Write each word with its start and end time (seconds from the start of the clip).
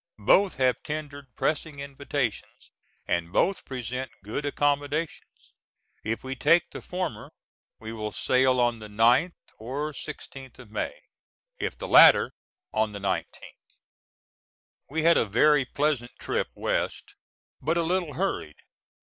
Both 0.25 0.55
have 0.55 0.81
tendered 0.81 1.27
pressing 1.35 1.79
invitations, 1.79 2.71
and 3.05 3.31
both 3.31 3.63
present 3.65 4.09
good 4.23 4.47
accommodations. 4.47 5.53
If 6.03 6.23
we 6.23 6.35
take 6.35 6.71
the 6.71 6.81
former 6.81 7.29
we 7.77 7.93
will 7.93 8.11
sail 8.11 8.59
on 8.59 8.79
the 8.79 8.87
9th 8.87 9.35
or 9.59 9.91
16th 9.93 10.57
of 10.57 10.71
May, 10.71 10.95
if 11.59 11.77
the 11.77 11.87
latter 11.87 12.31
on 12.73 12.93
the 12.93 12.99
19th. 12.99 13.27
We 14.89 15.03
had 15.03 15.17
a 15.17 15.25
very 15.25 15.65
pleasant 15.65 16.13
trip 16.17 16.47
West 16.55 17.13
but 17.61 17.77
a 17.77 17.83
little 17.83 18.15
hurried. 18.15 18.57